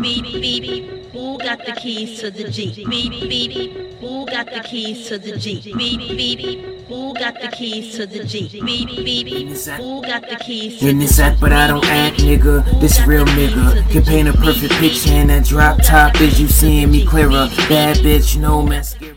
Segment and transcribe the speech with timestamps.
[0.00, 2.88] Beep beep, who got the keys to the Jeep?
[2.88, 5.64] Beep beep, who got the keys to the Jeep?
[5.64, 8.52] Beep beep, who got the keys to the Jeep?
[8.64, 12.80] Beep beep, who got the keys to In this act, but I don't act, nigga.
[12.80, 16.92] This real nigga can paint a perfect picture, and that drop top is you seeing
[16.92, 17.48] me clearer.
[17.68, 19.07] Bad bitch, no mascara.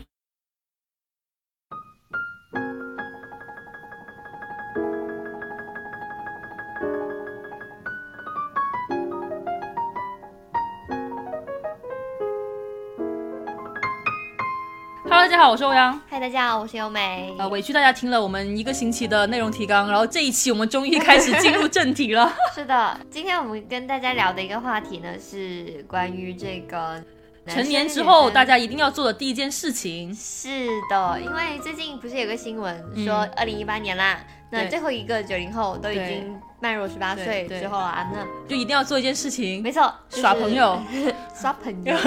[15.42, 16.00] 好，我是欧阳。
[16.08, 17.34] 嗨，大家好，我是优美。
[17.36, 22.32] 呃，委屈大家听了我们一个星期的内容提纲，然后这一期我们终于开始进入正题了。
[22.54, 27.02] 是的，今天我们跟大家聊的一个话题呢，是关于这个
[27.48, 40.80] 成年之后，大家家一定要做的第一件事情，是的，因为最近不是有个新闻说，二零一八年啦，那最后一个九零后都已经迈入十八岁之后啊，那就一定要做一件事情没，错，就是耍朋友，
[41.34, 41.96] 耍朋友。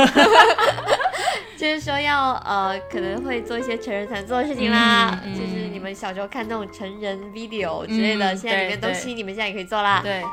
[1.57, 10.01] 就是说要呃，可能会做一些成人才能做的事情啦，嗯嗯就是你们小时候看那种成人 video 之类的，嗯现在里面对东西你们现在也可以做啦。
[10.03, 10.23] 对，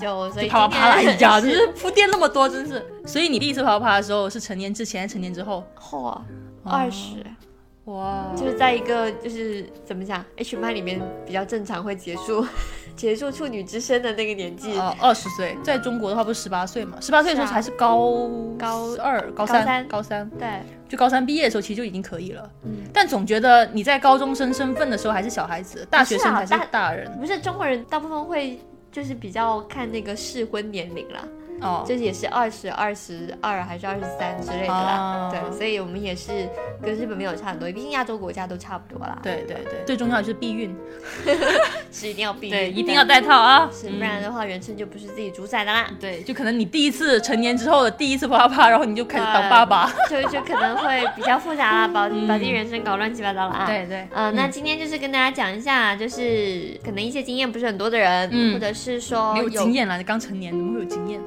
[0.00, 2.84] 就所以啪啪啪啦，哎今天呀， 真是铺垫那么多，真是。
[3.06, 5.64] 所以你第一次啪啪啪的时候是成年之前，还是成年之后？
[5.78, 6.20] 嚯，
[6.64, 7.24] 二十。
[7.86, 12.46] 哇，就是在一个就是怎么讲，H 班里面比较正常会结束
[12.94, 16.98] 结束处女之身的那个年纪，呃，二十岁，在中国的话不是十八岁嘛？
[17.00, 18.28] 十八岁的时候还是高
[18.58, 19.64] 高二、高高三。
[19.64, 20.48] 三、高三，对，
[20.88, 22.50] 就高三毕业的时候其实就已经可以了。
[22.64, 27.10] 嗯，但总觉得你在高中生身份的时候还是小孩子，大学生才是大大人。
[27.18, 28.60] 不是中国人大部分会
[28.92, 31.26] 就是比较看那个适婚年龄啦，
[31.60, 31.84] 哦。
[31.86, 36.48] 就是也是二十二十二还是二十三之类的啦，啊对，所以我们也是
[36.82, 40.74] 跟日本没有差很多，毕竟亚洲国家都差不多啦，，对对对，最重要的是避孕，
[41.90, 45.90] 是一定要避孕，对，一定要戴套啊， 是，嗯不然的话人生就不是自己主宰的啦。
[46.00, 49.90] 对，就可能你第一次成年之后的第一次啪啪啪，然后你就开始当爸爸。
[50.08, 53.66] 就就可能会比较复杂啦，把把自己人生搞乱七八糟了啊。
[53.66, 58.54] 对对，嗯，那今天就是跟大家讲一下，就是可能一些经验不是很多的人，嗯。
[58.54, 61.20] 或者是说没有经验了，你刚成年怎么会有经验？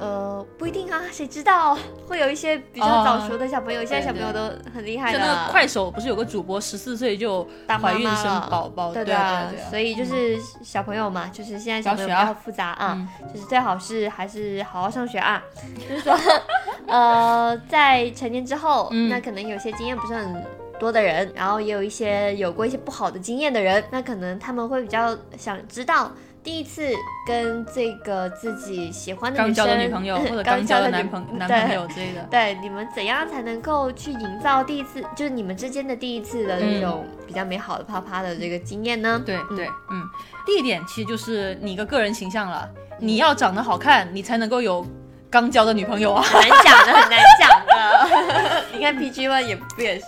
[0.00, 1.76] 呃，不一定啊，谁知道
[2.06, 5.18] 会有一些比较早熟的小朋友，现在小朋友都很厉害的。
[5.18, 7.46] 就那个快手不是有个主播十四岁就
[7.80, 8.92] 怀孕生宝宝？
[8.92, 15.42] 对对啊对啊，所以就是小朋友嘛，就是现在小朋友比较复杂啊，嗯就是最好是还是好好上学啊。
[15.88, 16.16] 就是说，
[16.86, 20.44] 呃，在成年之后，嗯那可能有些经验不是很
[20.78, 26.12] 多的人，然后也有一些有过一些不好的经验的人，那可能他们会比较想知道。
[26.48, 26.88] 第一次
[27.26, 32.22] 跟这个自己喜欢的刚女生，交的女朋友 或者刚刚交的男朋 男朋友之类的。
[32.30, 39.22] 对，你们怎样才能够去营造第一次，就是你们之间的第一次的那种比较美好的啪啪的这个经验呢？
[39.26, 40.02] 对对，嗯，
[40.46, 42.66] 第一点其实就是你个个人形象了，
[42.98, 44.86] 你要长得好看，你才能够有
[45.28, 46.22] 刚交的女朋友啊。
[46.22, 48.64] 很难讲的，很难讲的。
[48.72, 50.06] 你看 PG One 也不也是？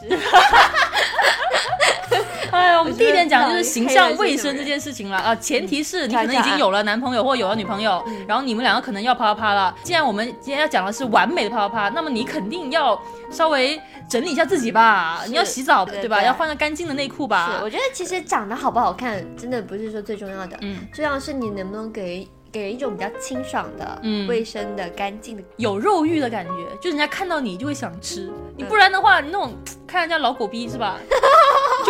[2.52, 9.74] 哎呀，我们第一点讲就是形象卫生这件事情了啊，前提是你可能已经有了男朋友或有了女朋友，然后你们两个可能要啪啪啪了。
[9.82, 13.00] 既然我们今天要讲的是完美的啪啪啪，那么你肯定要
[13.30, 16.22] 稍微整理一下自己吧，你要洗澡对吧？
[16.22, 17.60] 要换个干净的内裤是，吧。
[17.62, 24.26] 我觉得其实长得好不好看，真的不是说最重要的，嗯，重要的是你能不能给给人一种比较清爽的、嗯。
[24.26, 25.42] 卫生的、干净的。
[25.56, 29.54] 有肉欲的感觉，就人家看到你就会想吃，你不然的话，你那种
[29.86, 30.96] 看人家老狗逼是吧，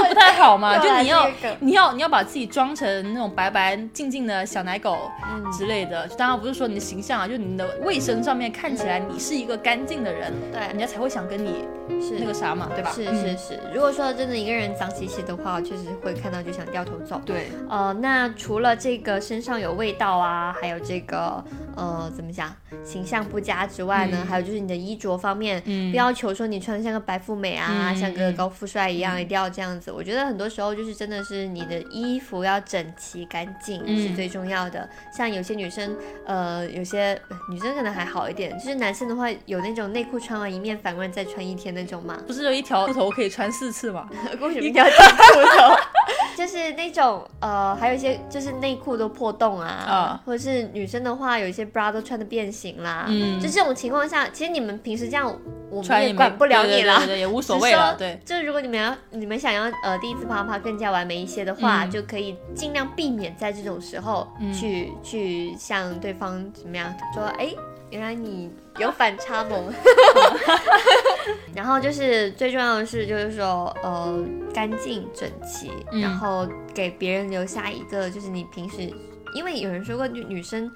[0.03, 0.79] 就 不太好嘛。
[0.81, 6.07] 就你要这个你要你要把自己装成那种白白净净的小奶狗嗯，之类的。
[6.09, 11.65] 就当然不是说你的形象啊，就你的卫生上面看起来你是一个干净的人，对人，家才会想跟你
[12.01, 12.91] 是那个啥嘛，对吧？
[12.95, 13.61] 是嗯是是。
[13.75, 17.21] 如果说真的一个人脏兮兮的话，确实会看到就想掉头走。
[17.25, 21.43] 对，呃，那除了这个身上有味道啊，还有这个
[21.77, 29.90] 呃怎么讲形象不佳之外呢，嗯还有就是你的衣着方面，嗯不要求说你穿的像个白富美啊，嗯像个嗯高富帅一样，一定要这样子。
[29.91, 34.89] 我觉得很多时候就是真的是你的衣服要整齐干净、嗯是最重要的。
[35.17, 42.19] 像有些女生，呃，有些呃女生可能还好一点，就是男生的话有那种内裤穿完一面反过来再穿一天那种嘛。
[42.27, 44.09] 不是有一条裤头可以穿四次吗？
[44.41, 45.75] 为什么叫穿裤头？
[46.37, 53.05] 就是那种呃，还有一些就是内裤都破洞啊，啊或者是女生的话，有一些 bra 都穿的变形啦。
[53.09, 55.37] 嗯就这种情况下，其实你们平时这样，
[55.71, 56.97] 我们也管不了你了。
[56.99, 57.95] 对对对，也无所谓了。
[57.99, 61.91] 对，就是如果你们要你们想要呃第一次啪啪更加完美一些的话，嗯。
[61.91, 64.53] 就可以尽量避免在这种时候嗯。
[64.53, 67.55] 去、去向对方怎么样说，哎，
[67.91, 69.73] 原来你有反差萌。
[71.55, 74.25] 然后就是最重要的是，就是说呃
[74.55, 76.01] 干净整齐，嗯。
[76.01, 78.93] 然后给别人留下一个就是你平时
[79.35, 80.71] 因为有人说过，女女生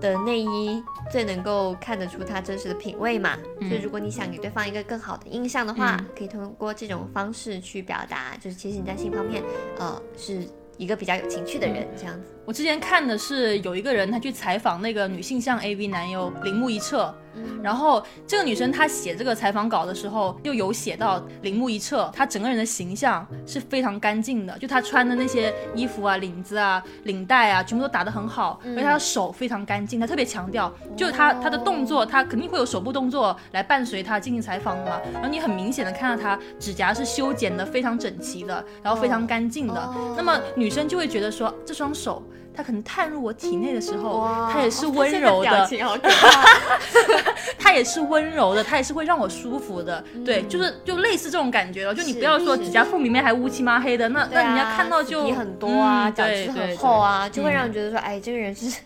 [0.00, 3.36] 的内衣最能够看得出她真实的品味嘛。
[3.70, 9.42] 就如果你想给对方一个更好的印象的话，可以通过这种方式去表达，就是其实你在性方面，
[9.78, 10.46] 呃，是
[10.76, 12.28] 一个比较有情趣的人，这样子。
[12.46, 17.14] 我之前看的是有一个人，他去采访那个女性向 AV 男优铃木一彻，
[17.62, 42.22] 然后这个女生她写这个采访稿的时候，又有写到铃木一彻，她整个人的形象是非常干净的，就她穿的那些衣服啊、领子啊、领带啊，全部都打得很好，而且她的手非常干净，她特别强调，就是她她的动作，她肯定会有手部动作来伴随她进行采访的嘛，然后你很明显的看到她指甲是修剪的非常整齐的，然后非常干净的，那么女生就会觉得说这双手。
[42.60, 45.66] 他可能探入我体内的时候，它 也是温柔的，
[47.58, 50.04] 它也是温柔的，它也是会让我舒服的。
[50.26, 51.94] 对，就是就类似这种感觉了。
[51.94, 58.78] 就你不要说指甲缝里面还乌漆嘛黑的，那那人家看到就很多啊，角质很厚啊，就会让人觉得说，哎，这个人是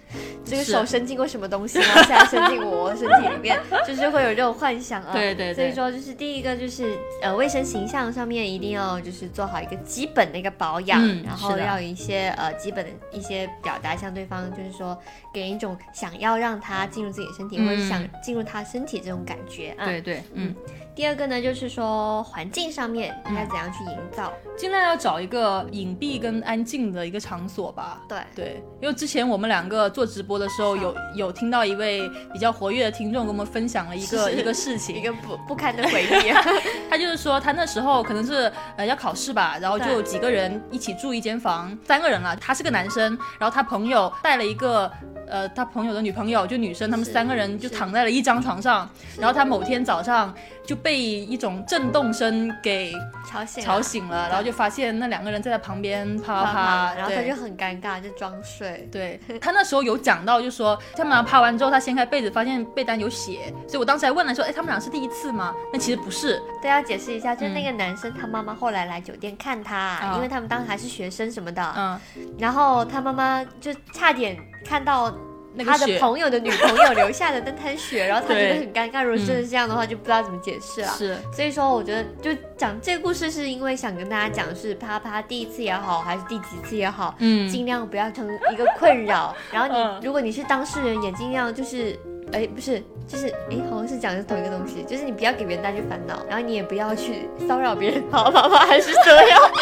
[0.44, 1.84] 这个手伸进过什么东西吗？
[2.06, 5.10] 现在伸进我身体里面，就是会有这种幻想啊。
[5.12, 5.52] 对对。
[5.52, 13.50] 所以说，就是第一个就是呃，卫生形象上面一定要就是做好一个基本的一个保养，然后要有一些呃基本的一些。
[13.64, 14.96] 表达向对方，就是说
[15.32, 19.84] 给人一种想要让他进入自己的身体，或者想进入他身体这种感觉啊。
[19.86, 20.54] 对对，嗯。
[20.94, 28.00] 第二个呢，就是说环境上面应该怎样去营造，尽量要找一个隐蔽跟安静的一个场所吧。
[28.08, 36.32] 对对，因为之前我们两个做直播的时候，有有听到一位比较活跃的听众跟我们分享了一个 一个事情，一个不不堪的回忆。
[36.88, 44.90] 他就是说，他那时候可能是呃要考试吧，然后就几个人一起住一间房，三个人了，他是个男生，然后他朋友带了一个。
[45.34, 48.88] 呃，他朋友的女朋友就女生，他们三个人就躺在了一张床上。
[49.18, 50.32] 然后他某天早上
[50.64, 52.92] 就被一种震动声给
[53.28, 54.28] 吵醒，吵醒了。
[54.28, 58.88] 然后就发现那两个人在他旁边啪啪啪，然后他就很尴尬，就装睡。
[58.92, 63.52] 对他那时候有讲到，就说他们俩啪完之后，他掀开被子，发现被单有血。
[63.66, 65.52] 所以我当时还问了说，哎，他们俩是第一次吗？
[65.72, 66.40] 那其实不是。
[66.62, 71.74] 对，要解释一下，就是那个男生他妈妈后来来酒店看他，因为他们当时还是学生什么的。
[71.76, 72.00] 嗯。
[72.38, 74.38] 然后他妈妈就差点。
[74.66, 75.14] 看到
[75.62, 79.02] 他的朋友的女朋友 留下的那滩血，然后他觉得很尴尬。
[79.02, 80.88] 如果真的是这样的话，就不知道怎么解释了。
[80.88, 89.36] 是，所以说我觉得就讲这个故事，是因为想跟大家讲，是啪啪第一次也好，还是第几次也好，嗯，尽量不要成一个困扰。
[89.52, 91.98] 然后你，如果你是当事人，也尽量就是，
[92.32, 99.40] 哎，不是，就是哎，好像是讲的是同一个东西，就是你不要给别人带去烦恼，然后你也不要去骚扰别人， 好啪啪还是这样。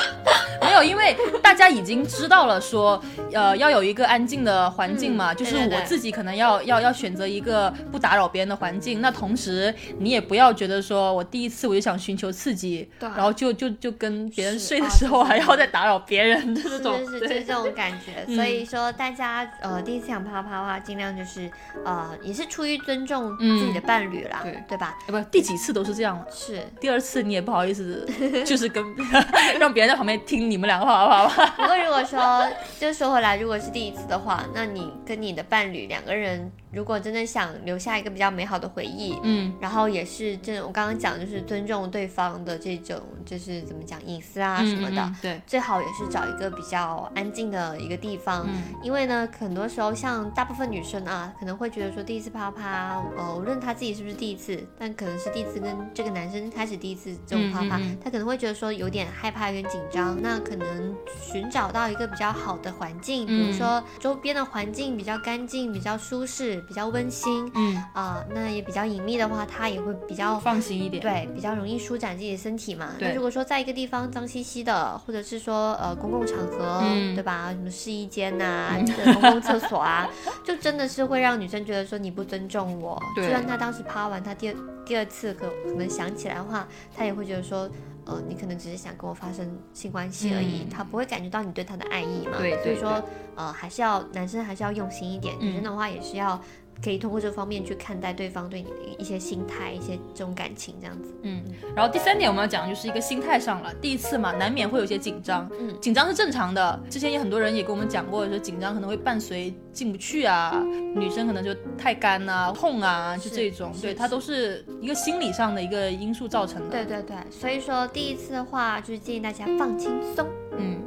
[0.63, 9.01] 没有，因为大家已经知道了，说，呃，要有一个安静的环境嘛，就是我自己可能要要要选择一个不打扰别人的环境。
[9.01, 18.25] 那同时，你也不要觉得说我第一次我就想寻求刺激，然后就就就跟别人睡的时候还要再打扰别人的这种，是是是这种感觉。
[18.33, 21.51] 所以说，大家呃第一次想啪啪的话，尽量就是
[21.85, 24.97] 呃也是出于尊重自己的伴侣啦，对对吧？
[25.07, 28.07] 不，第几次都是这样了是第二次你也不好意思，
[28.45, 28.85] 就是跟
[29.59, 30.63] 让别人在旁边听你。
[30.63, 31.47] 们两个话好好。
[31.57, 32.47] 不过如果说，
[32.79, 36.53] 就说回来，如果是第一次的话，那你跟你的伴侣两个人。
[36.73, 48.49] 如果真的想留下一个比较美好的回忆，嗯，然后也是这我刚刚讲就是尊重对方的这种，就是怎么讲隐私啊什么的，对，最好也是找一个比较安静的一个地方，
[48.83, 66.62] 因为呢，很多时候像大部分女生啊，可能会觉得说第一次啪啪，呃，无论她自己是不是第一次，但可能是第一次跟这个男生开始第一次这种啪啪，她可能会觉得说有点害怕，有点紧张，那可能寻找到一个比较好的环境，比如说周边的环境比较干净，比较舒适。
[66.63, 72.91] 比较温馨，嗯啊，那也比较隐秘的话，他也会比较放心一点，对，比较容易舒展自己的身体嘛。
[73.01, 76.83] 那如果说在一个地方脏兮兮的，或者是说呃公共场合，
[77.15, 77.51] 对吧？
[77.51, 78.75] 什么试衣间呐，
[79.15, 80.09] 公共厕所啊，
[80.45, 83.01] 就真的是会让女生觉得说你不尊重我。
[83.17, 84.55] 就算他当时趴完，他第二
[84.85, 86.67] 第二次可可能想起来的话，
[86.97, 87.69] 他也会觉得说。
[88.05, 92.39] 呃，你可能只是想跟我发生性关系而已，他不会感觉到你对他的爱意嘛？
[92.39, 93.03] 对，所以说，
[93.37, 96.41] 呃，还是要男生还是要用心一点，女生的话也是要。
[96.83, 101.15] 可以通过这方面去看待对方对你的一些心态、一些这种感情，这样子。
[101.23, 101.43] 嗯，
[101.77, 103.73] 然后第三点我们要讲的就是一个心态上了。
[103.75, 106.81] 第一次嘛，难免会有些紧张，嗯，紧张是正常的。
[106.91, 110.61] 之前也很多人也跟我们讲过，说紧张可能会伴随进不去啊，
[110.95, 116.71] 女生可能就太干啊、痛啊，就这种，对，它都是一个心理上的一个因素造成的。
[116.71, 120.27] 对对对，所以说第一次的话，就是建议大家放轻松。
[120.27, 120.83] 嗯嗯，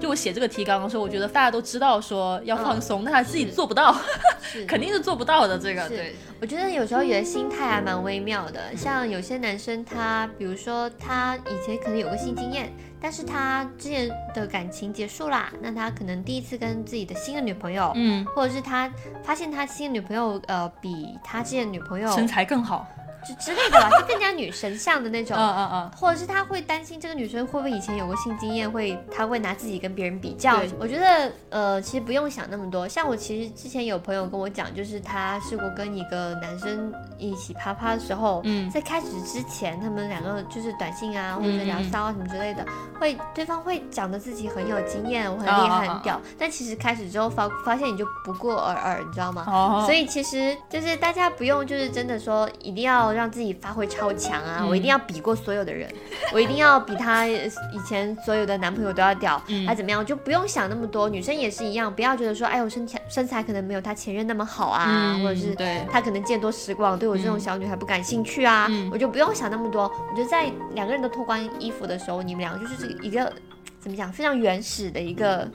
[0.00, 3.94] 就我写这个提纲的时候，我觉得大家都知道说要放松，但他自己做不到，
[4.66, 5.58] 肯定是做不到的。
[5.58, 12.72] 这个对，我觉得有时候有的心态还蛮微妙的，像有些男生他，比如说他以前可能有个性经验。
[13.02, 18.92] 但是他之前的感情结束啦，那他可能第一次跟自己的新的女朋友，嗯，或者是他
[19.24, 22.86] 发现他新的女朋友，呃，比他之前女朋友身材更好。
[23.26, 30.60] 就之类的吧，就更加女神像的那种，嗯嗯嗯，或者是他会担心这个女生会不会以前有过性经验，会他会拿自己跟别人比较。
[30.78, 32.88] 我觉得呃，其实不用想那么多。
[32.88, 42.64] 像我其实之前有朋友跟我讲，就是他试过跟一个男生一起啪啪的时候，嗯，在开始之前，他们两个就是短信啊，或者聊骚啊什么之类的，
[42.98, 49.44] 会对方会讲的自己很有经验，我很厉害很屌，但其实开始之后发发现你就不过尔尔，你知道吗？
[49.46, 49.82] 哦。
[49.84, 53.09] 所以其实就是大家不用就是真的说一定要。
[53.12, 54.64] 让自己发挥超强啊！
[54.68, 55.88] 我一定要比过所有的人，
[56.32, 60.04] 我一定要比他以前所有的男朋友都要屌，还怎么样？
[60.04, 61.08] 就不用想那么多。
[61.08, 65.54] 女生也是一样，不要觉得说，哎，我身材身材可能没有他前任那么好啊，或者是
[65.90, 69.82] 他可能见多识广，对我这种小女孩不感兴趣啊，我就不用想那么多。
[69.82, 73.32] 我觉得在两个人都脱光衣服的时候，你们两个就是这一个
[73.78, 75.50] 怎么讲，非常原始的一个。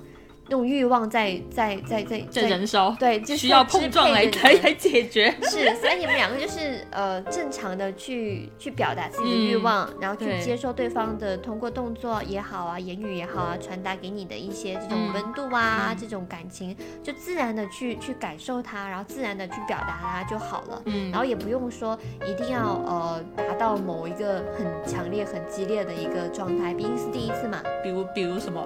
[0.47, 5.33] 那种欲望在在在在在燃烧，对，就需要碰撞来来 来解决。
[5.41, 20.81] 是，所以你们两个就是呃正常的去去表达自己的欲望，然后去接受对方的通过动作也好啊，言语也好啊，传达给你的一些这种温度啊，这种感情，就自然的去去感受它，然后自然的去表达它就好了。
[20.85, 27.63] 嗯，然后也不用说一定要呃达到某一个很强烈、很激烈的一个状态，毕竟是第一次嘛。
[27.83, 28.63] 比如比如什么？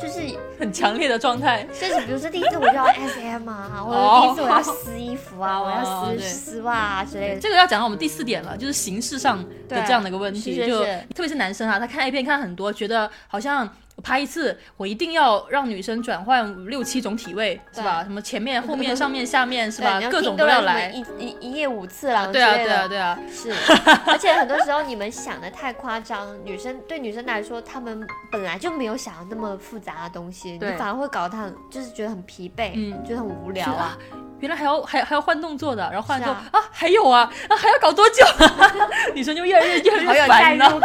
[0.00, 0.20] 就是
[0.58, 7.40] 很强烈的状态，就是比如说第一次我就要 S M 啊， 或者第一次我要撕衣服啊，我要撕丝袜啊之类的。
[7.40, 13.68] 这个要讲到我们第四点了，就是形式上的这样的一个问题，就特别是男生啊，他看 A 片看很多，觉得好像。
[14.02, 18.02] 拍一次，我一定要让女生转换六七种体位，是吧？
[18.04, 20.00] 什么前面、后面、上面、下面，是吧？
[20.10, 22.32] 各种都要来，一一一夜五次了。
[22.32, 23.52] 对啊，对啊，对啊，是。
[24.06, 33.96] 而且很多时候你们想的太夸张，女生对女生来说，她们本来就没有想那么复杂的东西，你反而会搞得她很，就是觉得很疲惫，嗯，觉得很无聊啊。
[34.40, 38.24] 原来还要还还要换动作的，然后换动作啊，还有啊，啊还要搞多久？
[39.12, 40.70] 女生就越来越越来越烦了。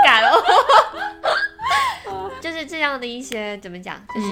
[2.42, 4.28] 就是这样的一些怎么讲，就是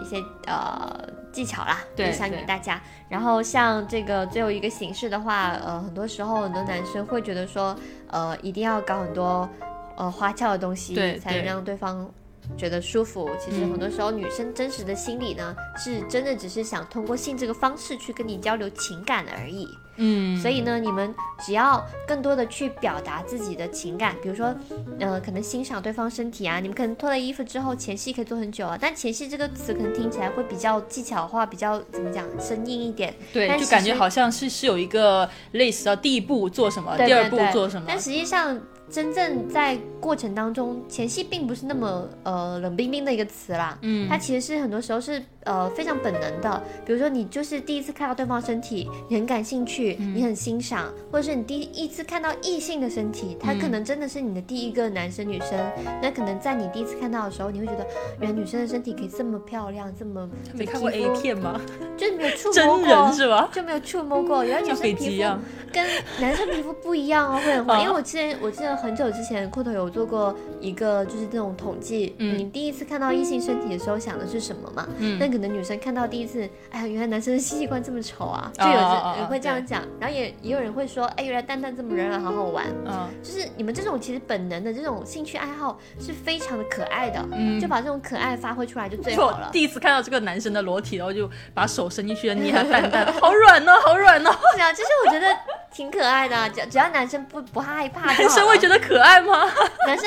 [0.00, 2.80] 一些呃技巧啦，分享给大家。
[3.08, 7.76] 然后像这个最后一个形式的话，呃，很多时候很多男生会觉得说，
[8.08, 9.48] 呃，一定要搞很多
[9.96, 12.08] 呃花俏的东西，才能让对方
[12.56, 13.28] 觉得舒服。
[13.38, 19.68] 其实很多时候女生真实的心理呢，是真的只是想通过性这个方式去跟你交流情感而已。
[20.00, 21.12] 嗯，所以呢，你们
[21.44, 24.54] 只要更多的去表达自己的情感，比如说，
[25.00, 28.78] 呃，可能欣赏对方身体啊，你们可能脱了衣服之后，前戏可以做很久啊。
[28.80, 33.12] 但前戏这个词可能听起来会比较技巧化，比较怎么讲，生硬一点。
[33.32, 37.84] 对，就感觉好像是是有一个类似到第一步做什么，第二步做什么。
[37.88, 38.56] 但实际上。
[38.90, 46.62] 真正在过程当中，前戏并不是那么呃冷冰冰的一个词啦，嗯，它其实是很多时候是呃非常本能的。
[46.86, 55.58] 比如说你就是第一次看到对方身体，你很感兴趣，你很欣赏，或者是你第一次看到异性的身体，他可能真的是你的第一个男生女生，
[56.00, 57.86] 那可能在你第一次看到的时候，你会觉得
[58.20, 61.60] 原来女生的身体可以这么漂亮，这么没看过 A 片吗？
[61.98, 63.50] 就是没有触摸过，是吧？
[63.52, 65.38] 就没有触摸过，原来女生皮肤
[65.72, 65.84] 跟
[66.20, 67.82] 男生皮肤不一样哦，会很 黄。
[67.82, 68.77] 因为我之前我记得。
[68.82, 72.14] 很久之前，库头有做过一个就是这种统计。
[72.18, 74.88] 嗯，你第一次看到异性身体的时候想的是什么嘛？
[74.98, 79.82] 嗯，那可能女生看到第一次，哎呀，原来男生的性器官这么丑啊，就有人会这样讲。
[80.00, 82.66] 然后也也有人会说，哎，原来蛋蛋这么软软，好好玩。
[82.86, 87.24] 嗯，就是你们这种其实本能的这种兴趣爱好是非常的可爱的。
[87.32, 89.50] 嗯，就把这种可爱发挥出来就最好了。
[89.52, 94.30] 第一次看到这个男生的裸体，然后就把手伸进去捏他蛋蛋， 好软哦，好软哦。
[94.54, 95.26] 是啊，就是我觉得
[95.72, 98.78] 挺可爱的，只只要男生不不害怕，男生会觉得。
[98.78, 99.50] 可爱吗？
[99.86, 100.06] 男生。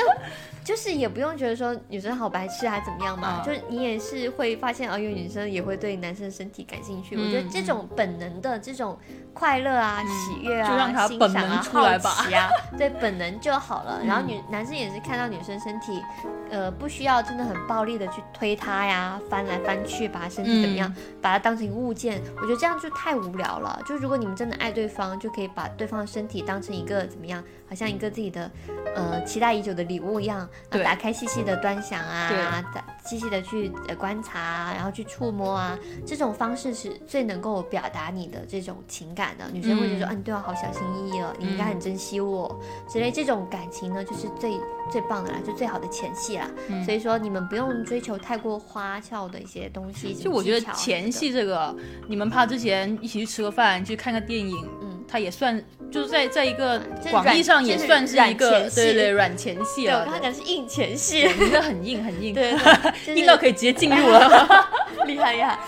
[0.64, 7.16] 就是也不用觉得说女生好白痴还怎么样嘛，就是你也是会发现，哦，有女生也会对男生的身体感兴趣。
[7.18, 8.98] 我觉得这种本能的这种
[9.34, 10.68] 快乐啊、喜悦啊、
[11.08, 14.02] 欣赏啊、好奇啊， 对本能就好了。
[14.06, 16.02] 然后女男生也是看到女生身体，
[16.50, 22.22] 呃，不需要真的很暴力的去推她呀，翻来翻去，把她身体怎么样，把它当成物件。
[22.38, 23.82] 我觉得这样就太无聊了。
[23.86, 28.50] 就如果你们真的爱对方，就可以把对方的身体当成一个怎么样，好像一个自己的
[28.96, 30.48] 呃期待已久的礼物一样。
[30.70, 32.38] 打开细细的端详啊对，
[32.74, 39.46] 打细细的去呃观察啊，然后去触摸啊，这种方式是最能够表达你的这种情感的。
[39.52, 44.54] 女生会觉得说，嗯啊，你对我好小心翼翼了，你应该很珍惜我之类，这种感情呢，就是最
[44.92, 46.50] 最棒的啦，就最好的前戏啦。
[46.70, 50.14] 嗯所以说，你们不用追求太过花俏的一些东西。
[50.14, 51.76] 就我觉得前戏这个，
[52.08, 60.06] 你们怕之前一起去吃个饭，去看个电影，嗯，它也算就是在在一个这广义上也算是一个对对软前戏对，我了。
[60.06, 62.60] 刚刚讲是硬前戏，对你这很硬很硬，对，对
[63.06, 64.70] 就是硬到可以直接进入了。
[65.06, 65.60] 厉害厉害！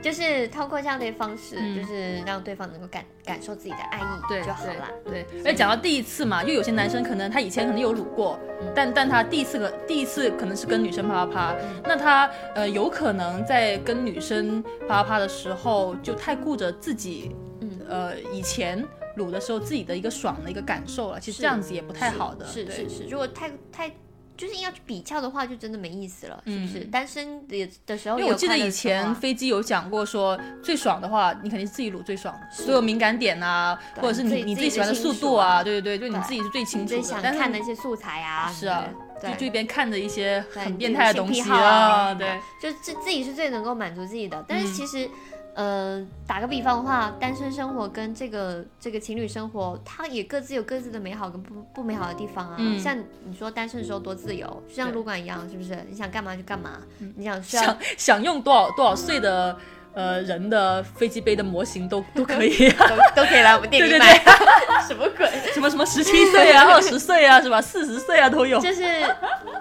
[0.00, 4.88] 就是通过这样的方式，嗯就是让对方能够感感受自己的爱意对就好了。
[5.04, 17.47] 对，而且讲到第一次嘛，又有些男生可能他以前可能有撸过，嗯但但他第一次个第一次可能是跟女生啪啪啪，那他呃有可能在跟女生啪啪啪的时候就太顾着自己，嗯
[17.88, 18.84] 呃以前
[19.16, 23.90] 卤的时候自己的一个爽的一个感受了，其实这样子也不太好的，对是是是，如果太太
[24.36, 26.78] 就是硬要去比较的话，就真的没意思了，是不是？
[26.84, 37.00] 嗯单身的的时候因为我记得以前飞机有讲过说，最爽的话，你肯定是自己卤最爽的，所有敏感点啊，或者是你你自己喜欢的速度啊，对对对，就你自己是最清楚的。
[37.00, 38.84] 最想但看的一些素材啊，是啊
[39.20, 44.44] 对就就一边看着一些很变态的东西啊对，就自自己是最能够满足自己的。
[44.46, 44.72] 但是嗯。
[44.72, 45.10] 其实，
[45.58, 52.54] 呃，打个比方的话，单身生活跟这个这个情侣生活，它也各自有各自的美好跟不不美好的地方啊。
[52.60, 55.76] 嗯像你说单身的时候多自由，就像撸管一样，是不是？
[55.90, 56.78] 你想干嘛就干嘛，
[57.16, 59.58] 你想需要想想用多少多少岁的
[59.94, 64.14] 呃人的飞机杯的模型都 都可以，都都可以来我们 店里对对买，
[64.86, 65.26] 什么鬼？
[65.52, 67.60] 什么什么十七岁啊、二十岁啊，是吧？
[67.60, 68.60] 四十岁啊都有。
[68.60, 68.82] 就是，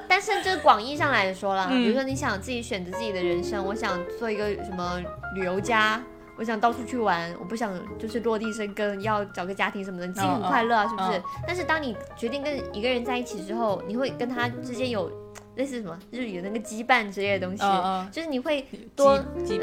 [0.07, 5.01] 但是这广义上来说啦，嗯比如说你想自己选择自己的人生，我想做一个什么
[5.35, 6.01] 旅游家，
[6.37, 11.17] 我想到处去玩，我不想就是落地生根，要找个家庭什么的，你自己很快乐啊，是不是？
[11.17, 15.09] 嗯但是当你决定跟一个人在一起之后，你会跟他之间有
[15.57, 17.63] 类似什么日语的那个羁绊之类的东西，
[18.11, 19.55] 就是你会多就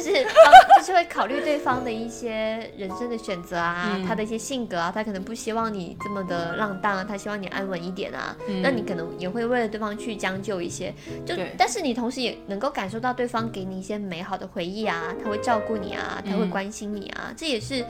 [0.00, 0.26] 是，
[0.78, 4.04] 就是会考虑对方的一些人生的选择啊，嗯。
[4.04, 10.92] 他的一些性格啊，他可能不希望你这么的浪荡啊，他希望你安稳一点啊，那你可能也会为了对方去将就一些，
[11.26, 16.50] 就但是你同时也能够感受到对方给你一些美好的回忆啊，他会照顾你啊，他会嗯。
[16.50, 17.84] 关心你啊，这也是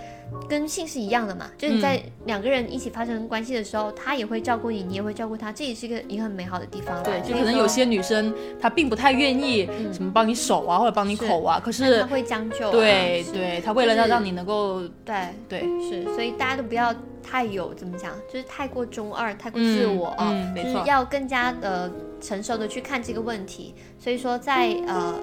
[0.49, 7.03] 跟性是一样的嘛，就是你在两个人一起发生关系的时候，他也会照顾你，你也会照顾他，这也是一个一个很美好的地方啦。
[7.03, 15.29] 对，就可能有些女生她并不太愿意什么帮你手啊，或者帮你口啊，可是她会将就啊、对对，她为了要让你能够对。
[15.49, 23.75] 对是，所以大家都不要太有怎么讲，就是太过中二、太过自我啊、就是要更加的成熟的去看这个问题。
[23.99, 25.15] 所以说在，呃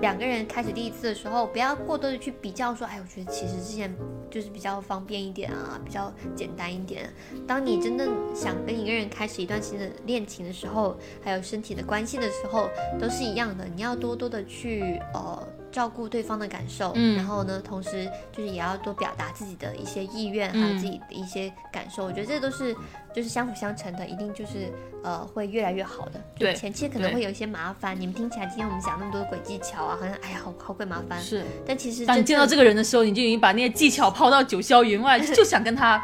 [0.00, 3.94] 两个人开始第一次的时候，不要过多的去比较说，哎，我觉得其实之前
[4.30, 7.12] 就是比较方便一点啊，比较简单一点。
[7.46, 12.68] 当你真的想跟一个人开始一段新的恋情的时候，还有身体的关系的时候，
[13.00, 15.48] 都是一样的，你要多多的去呃。
[15.70, 22.04] 照顾对方的感受，嗯然后呢，同时就是也要多表达自己的一些意愿，还有嗯自己的一些感受。
[22.04, 22.74] 我觉得这都是
[23.14, 26.20] 就是相辅相成的，一定就是呃会越来越好的。
[26.38, 31.20] 对前期可能会有一些麻烦，你们听起来今天我们讲那么多鬼技巧啊，好像哎呀好好鬼麻烦。
[31.20, 31.44] 是。
[31.66, 36.02] 但其实当你见到这个人的时候，你就已经把那些技巧抛到九霄云外，就想跟他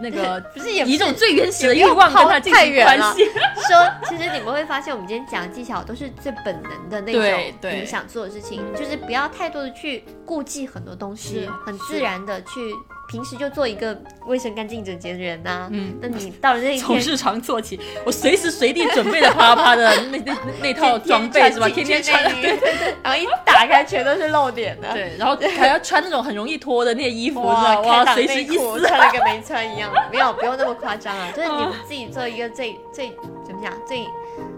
[0.00, 3.12] 那个 不是以一种最原始的欲望跟他进行太远了。
[3.12, 3.24] 关系。
[3.68, 12.74] 说，其实你们会发现，我们今天讲的技巧都是最本能的那种你想做的事情，就是不要太多的去顾忌很多东西，很自然的去，
[13.08, 21.68] 平时就做一个卫生干净整洁的人呐、嗯那你到了那一天，从日常做起，我随时随地准备的啪啪的那那那那套装备是吧？
[21.68, 24.92] 天天穿，对对对，然后一打开全都是露点的。
[24.92, 28.80] 对，然后还要穿那种很容易脱的那些衣服，是哇，随时一撕。
[28.86, 33.10] 穿了跟没穿一样，没有，不用那么夸张啊， 就是你们自己做一个最最
[33.46, 34.04] 怎么讲最，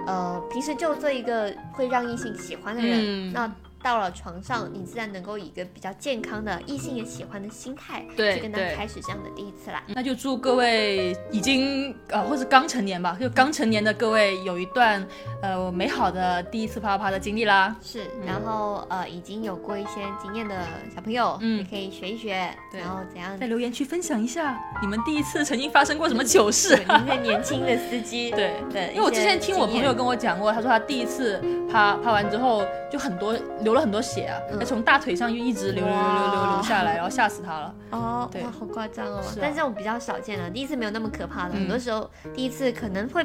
[0.07, 3.51] 呃，平时就做一个会让异性喜欢的人，嗯那
[3.87, 9.81] 到了床上，你自然能够以一个比较健康的异性也喜欢的心态，对去跟他开始这样的第一次啦。
[9.87, 15.07] 那就祝各位已经呃，或是刚成年吧，就刚成年的各位有一段
[15.41, 17.77] 呃美好的第一次啪啪啪的经历啦。
[17.81, 20.57] 是，然后呃，已经有过一些经验的
[20.93, 26.77] 小朋友，嗯也可以学一学，对然后怎样在留言区分享一下你们第一次曾经发生过什么糗事。
[26.77, 34.65] 你们这年轻的司机，对对，因为我之前听我朋友跟跟我讲过，他说他第一次啪啪完之后就很多流了很多血啊，嗯。
[34.65, 37.75] 从大腿上就一直流流流流流下来，然后吓死他了。
[37.91, 38.43] 哦，对。
[38.43, 39.21] 哇，好夸张哦！
[39.41, 41.61] 但这种比较少见了，第一次没有那么可怕的，嗯。
[41.61, 43.25] 很多时候第一次可能会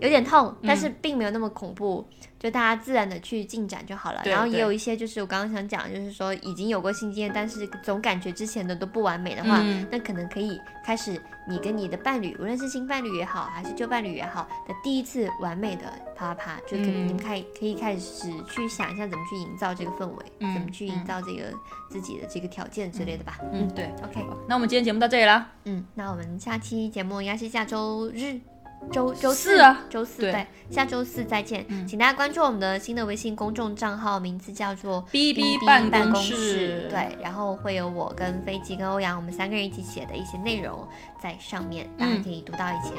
[0.00, 2.04] 有点痛，但是并没有那么恐怖，
[2.38, 4.22] 就大家自然的去进展就好了。
[4.24, 15.84] 然后也有一些就是我刚刚想讲，就是说已经有过性经验，但是总感觉之前的都不完美的话，嗯那可能可以开始你跟你的伴侣，无论是新伴侣也好，还是旧伴侣也好的第一次完美的
[16.16, 21.44] 啪啪啪，就可能嗯你们可以可以开始去想一下怎么去营造这个氛围，嗯怎么去营造这个
[21.90, 23.38] 自己的这个条件之类的吧。
[23.52, 23.86] 嗯，对。
[24.02, 25.48] OK，那我们今天节目到这里了。
[25.64, 28.40] 嗯，那我们下期节目应该是下周日。
[28.90, 29.84] 周周四啊。
[29.88, 30.32] 周四对。
[30.32, 40.86] 对，下周四再见，请大家关注我们的新的微信公众账号，名字叫做 B B 办办公室室，对，然后会有我跟飞机跟欧阳我们三个人一起写的一些内容
[41.22, 42.22] 在上面，大家嗯。
[42.22, 42.92] 可以读到以前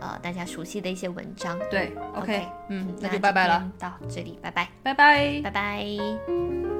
[0.00, 1.58] 呃大家熟悉的一些文章。
[1.70, 5.40] 对，OK，OK，嗯，那那就拜拜了，到这里，拜拜，拜拜。
[5.42, 5.50] 拜。
[5.50, 6.75] 拜。